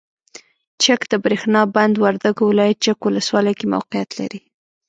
[0.83, 4.41] چک دبریښنا بند وردګو ولایت چک ولسوالۍ کې موقعیت لري.